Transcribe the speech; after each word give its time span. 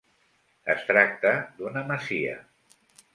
Es 0.73 0.87
tracta 0.87 1.33
d'una 1.59 1.83
masia. 1.91 2.33